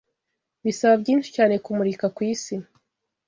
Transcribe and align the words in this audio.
Bisaba 0.65 0.95
byinshi 1.01 1.29
cyane 1.35 1.55
kumurika 1.63 2.05
kwisi 2.15 2.53